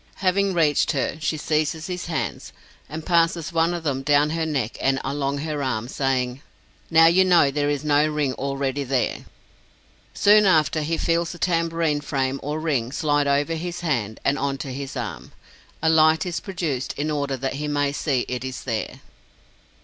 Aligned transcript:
Having 0.15 0.55
reached 0.55 0.93
her, 0.93 1.17
she 1.19 1.37
seizes 1.37 1.85
his 1.85 2.07
hands, 2.07 2.51
and 2.89 3.05
passes 3.05 3.53
one 3.53 3.71
of 3.71 3.83
them 3.83 4.01
down 4.01 4.31
her 4.31 4.47
neck 4.47 4.75
and 4.81 4.99
along 5.03 5.37
her 5.37 5.61
arm, 5.61 5.87
saying: 5.87 6.41
"Now 6.89 7.05
you 7.05 7.23
know 7.23 7.51
there 7.51 7.69
is 7.69 7.83
no 7.85 8.07
ring 8.07 8.33
already 8.33 8.83
there!" 8.83 9.25
Soon 10.15 10.47
after 10.47 10.81
he 10.81 10.97
feels 10.97 11.33
the 11.33 11.37
tambourine 11.37 12.01
frame 12.01 12.39
or 12.41 12.59
ring 12.59 12.91
slide 12.91 13.27
over 13.27 13.53
his 13.53 13.81
hand 13.81 14.19
and 14.25 14.39
on 14.39 14.57
to 14.57 14.73
his 14.73 14.97
arm. 14.97 15.33
A 15.83 15.87
light 15.89 16.25
is 16.25 16.39
produced 16.39 16.93
in 16.97 17.11
order 17.11 17.37
that 17.37 17.53
he 17.61 17.67
may 17.67 17.91
see 17.91 18.21
it 18.27 18.43
is 18.43 18.61
there. 18.63 19.01